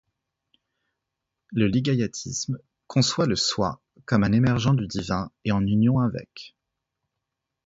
Le 1.51 1.67
lingayatisme 1.67 2.57
conçoit 2.87 3.27
le 3.27 3.35
Soi 3.35 3.79
comme 4.05 4.23
émergeant 4.33 4.73
du 4.73 4.87
divin 4.87 5.31
et 5.45 5.51
en 5.51 5.63
union 5.63 5.99
avec. 5.99 6.55